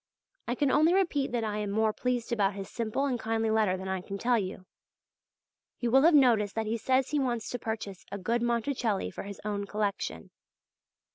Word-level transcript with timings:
I 0.47 0.55
can 0.55 0.71
only 0.71 0.95
repeat 0.95 1.31
that 1.31 1.43
I 1.43 1.59
am 1.59 1.69
more 1.69 1.93
pleased 1.93 2.31
about 2.33 2.55
his 2.55 2.67
simple 2.71 3.05
and 3.05 3.19
kindly 3.19 3.51
letter 3.51 3.77
than 3.77 3.87
I 3.87 4.01
can 4.01 4.17
tell 4.17 4.39
you. 4.39 4.65
You 5.79 5.91
will 5.91 6.01
have 6.01 6.15
noticed 6.15 6.55
that 6.55 6.65
he 6.65 6.75
says 6.79 7.09
he 7.11 7.19
wants 7.19 7.51
to 7.51 7.59
purchase 7.59 8.03
a 8.11 8.17
good 8.17 8.41
Monticelli 8.41 9.11
for 9.11 9.21
his 9.25 9.39
own 9.45 9.67
collection. 9.67 10.31